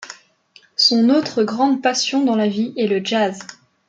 Son 0.77 1.09
autre 1.11 1.43
grande 1.43 1.83
passion 1.83 2.25
dans 2.25 2.35
la 2.35 2.47
vie 2.47 2.73
est 2.75 2.87
le 2.87 3.05
jazz. 3.05 3.37